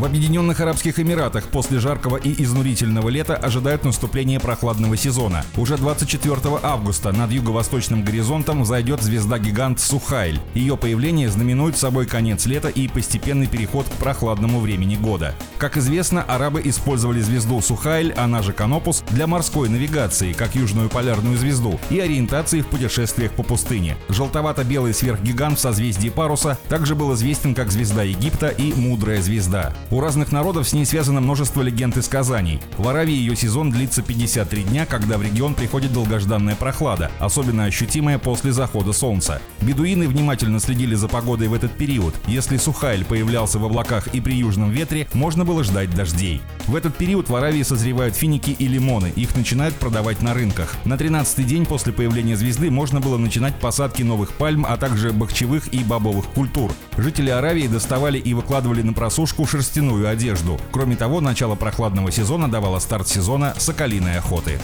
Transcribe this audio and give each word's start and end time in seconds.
В 0.00 0.04
Объединенных 0.06 0.58
Арабских 0.60 0.98
Эмиратах 0.98 1.44
после 1.48 1.78
жаркого 1.78 2.16
и 2.16 2.42
изнурительного 2.42 3.10
лета 3.10 3.36
ожидают 3.36 3.84
наступления 3.84 4.40
прохладного 4.40 4.96
сезона. 4.96 5.44
Уже 5.58 5.76
24 5.76 6.38
августа 6.62 7.12
над 7.12 7.30
юго-восточным 7.30 8.02
горизонтом 8.02 8.64
зайдет 8.64 9.02
звезда-гигант 9.02 9.78
Сухайль. 9.78 10.40
Ее 10.54 10.78
появление 10.78 11.28
знаменует 11.28 11.76
собой 11.76 12.06
конец 12.06 12.46
лета 12.46 12.68
и 12.68 12.88
постепенный 12.88 13.46
переход 13.46 13.86
к 13.90 13.92
прохладному 14.02 14.60
времени 14.60 14.96
года. 14.96 15.34
Как 15.58 15.76
известно, 15.76 16.22
арабы 16.22 16.62
использовали 16.64 17.20
звезду 17.20 17.60
Сухайль, 17.60 18.14
она 18.14 18.40
же 18.40 18.54
Канопус, 18.54 19.04
для 19.10 19.26
морской 19.26 19.68
навигации, 19.68 20.32
как 20.32 20.54
южную 20.54 20.88
полярную 20.88 21.36
звезду, 21.36 21.78
и 21.90 22.00
ориентации 22.00 22.62
в 22.62 22.68
путешествиях 22.68 23.32
по 23.32 23.42
пустыне. 23.42 23.98
Желтовато-белый 24.08 24.94
сверхгигант 24.94 25.58
в 25.58 25.60
созвездии 25.60 26.08
Паруса 26.08 26.56
также 26.70 26.94
был 26.94 27.12
известен 27.12 27.54
как 27.54 27.70
звезда 27.70 28.02
Египта 28.02 28.48
и 28.48 28.72
мудрая 28.72 29.20
звезда. 29.20 29.74
У 29.92 29.98
разных 29.98 30.30
народов 30.30 30.68
с 30.68 30.72
ней 30.72 30.86
связано 30.86 31.20
множество 31.20 31.62
легенд 31.62 31.96
и 31.96 32.02
сказаний. 32.02 32.60
В 32.78 32.86
Аравии 32.86 33.12
ее 33.12 33.34
сезон 33.34 33.72
длится 33.72 34.02
53 34.02 34.62
дня, 34.62 34.86
когда 34.86 35.18
в 35.18 35.22
регион 35.22 35.54
приходит 35.54 35.92
долгожданная 35.92 36.54
прохлада, 36.54 37.10
особенно 37.18 37.64
ощутимая 37.64 38.20
после 38.20 38.52
захода 38.52 38.92
солнца. 38.92 39.42
Бедуины 39.60 40.06
внимательно 40.06 40.60
следили 40.60 40.94
за 40.94 41.08
погодой 41.08 41.48
в 41.48 41.54
этот 41.54 41.72
период. 41.72 42.14
Если 42.28 42.56
Сухайль 42.56 43.04
появлялся 43.04 43.58
в 43.58 43.64
облаках 43.64 44.06
и 44.14 44.20
при 44.20 44.34
южном 44.34 44.70
ветре, 44.70 45.08
можно 45.12 45.44
было 45.44 45.64
ждать 45.64 45.92
дождей. 45.92 46.40
В 46.68 46.76
этот 46.76 46.94
период 46.96 47.28
в 47.28 47.34
Аравии 47.34 47.64
созревают 47.64 48.14
финики 48.14 48.50
и 48.50 48.68
лимоны, 48.68 49.12
их 49.16 49.34
начинают 49.34 49.74
продавать 49.74 50.22
на 50.22 50.34
рынках. 50.34 50.76
На 50.84 50.94
13-й 50.94 51.42
день 51.42 51.66
после 51.66 51.92
появления 51.92 52.36
звезды 52.36 52.70
можно 52.70 53.00
было 53.00 53.16
начинать 53.16 53.56
посадки 53.56 54.04
новых 54.04 54.34
пальм, 54.34 54.64
а 54.68 54.76
также 54.76 55.10
бахчевых 55.10 55.74
и 55.74 55.82
бобовых 55.82 56.26
культур. 56.26 56.70
Жители 56.96 57.30
Аравии 57.30 57.66
доставали 57.66 58.18
и 58.18 58.34
выкладывали 58.34 58.82
на 58.82 58.92
просушку 58.92 59.46
шерстяные 59.46 59.79
шерстяную 59.80 60.08
одежду. 60.08 60.60
Кроме 60.72 60.96
того, 60.96 61.20
начало 61.20 61.54
прохладного 61.54 62.12
сезона 62.12 62.50
давало 62.50 62.78
старт 62.78 63.08
сезона 63.08 63.54
соколиной 63.56 64.18
охоты. 64.18 64.58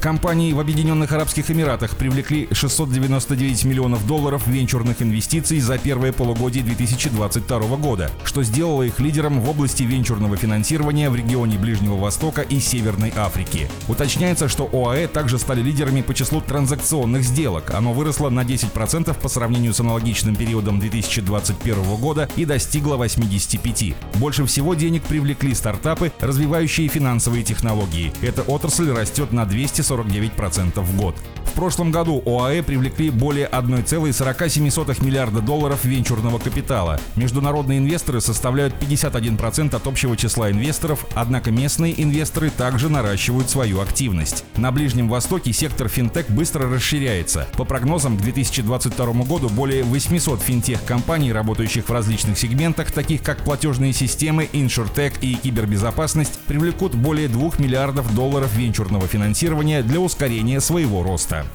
Компании 0.00 0.52
в 0.52 0.58
Объединенных 0.58 1.12
Арабских 1.12 1.50
Эмиратах 1.50 1.96
привлекли 1.96 2.48
699 2.50 3.64
миллионов 3.64 4.04
долларов 4.04 4.48
венчурных 4.48 5.00
инвестиций 5.00 5.60
за 5.60 5.78
первое 5.78 6.12
полугодие 6.12 6.64
2022 6.64 7.76
года, 7.76 8.10
что 8.24 8.42
сделало 8.42 8.82
их 8.82 8.98
лидером 8.98 9.40
в 9.40 9.48
области 9.48 9.84
венчурного 9.84 10.36
финансирования 10.36 11.08
в 11.08 11.14
регионе 11.14 11.56
Ближнего 11.56 11.94
Востока 11.94 12.42
и 12.42 12.58
Северной 12.58 13.12
Африки. 13.16 13.68
Уточняется, 13.86 14.48
что 14.48 14.68
ОАЭ 14.72 15.06
также 15.06 15.38
стали 15.38 15.62
лидерами 15.62 16.02
по 16.02 16.14
числу 16.14 16.40
транзакционных 16.40 17.22
сделок. 17.22 17.72
Оно 17.72 17.92
выросло 17.92 18.28
на 18.28 18.40
10% 18.40 19.16
по 19.20 19.28
сравнению 19.28 19.72
с 19.72 19.78
аналогичным 19.78 20.34
периодом 20.34 20.80
2021 20.80 21.96
года 21.96 22.28
и 22.34 22.44
достигло 22.44 22.96
85. 22.96 23.94
Больше 24.16 24.44
всего 24.46 24.74
денег 24.74 25.02
привлекли 25.02 25.54
стартапы, 25.54 26.12
развивающие 26.20 26.88
финансовые 26.88 27.42
технологии. 27.42 28.12
Эта 28.22 28.42
отрасль 28.42 28.90
растет 28.90 29.32
на 29.32 29.42
249% 29.44 30.80
в 30.80 30.96
год. 30.96 31.16
В 31.52 31.54
прошлом 31.54 31.90
году 31.90 32.22
ОАЭ 32.24 32.62
привлекли 32.62 33.10
более 33.10 33.46
1,47 33.46 35.04
миллиарда 35.04 35.42
долларов 35.42 35.84
венчурного 35.84 36.38
капитала. 36.38 36.98
Международные 37.14 37.78
инвесторы 37.78 38.22
составляют 38.22 38.74
51% 38.80 39.76
от 39.76 39.86
общего 39.86 40.16
числа 40.16 40.50
инвесторов, 40.50 41.04
однако 41.14 41.50
местные 41.50 42.02
инвесторы 42.02 42.48
также 42.48 42.88
наращивают 42.88 43.50
свою 43.50 43.80
активность. 43.80 44.44
На 44.56 44.72
Ближнем 44.72 45.10
Востоке 45.10 45.52
сектор 45.52 45.88
финтех 45.88 46.30
быстро 46.30 46.70
расширяется. 46.70 47.46
По 47.58 47.66
прогнозам, 47.66 48.16
к 48.16 48.22
2022 48.22 49.12
году 49.24 49.50
более 49.50 49.82
800 49.82 50.40
финтех-компаний, 50.40 51.34
работающих 51.34 51.86
в 51.86 51.92
различных 51.92 52.38
сегментах, 52.38 52.92
таких 52.92 53.22
как 53.22 53.44
платежные 53.44 53.92
системы, 54.02 54.48
иншуртек 54.52 55.14
и 55.20 55.34
кибербезопасность, 55.34 56.38
привлекут 56.46 56.94
более 56.94 57.28
2 57.28 57.52
миллиардов 57.58 58.14
долларов 58.14 58.54
венчурного 58.54 59.06
финансирования 59.06 59.82
для 59.82 60.00
ускорения 60.00 60.60
своего 60.60 61.02
роста. 61.02 61.46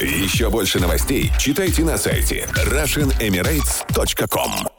Еще 0.00 0.50
больше 0.50 0.80
новостей 0.80 1.32
читайте 1.38 1.84
на 1.84 1.96
сайте 1.96 2.48
RussianEmirates.com 2.54 4.73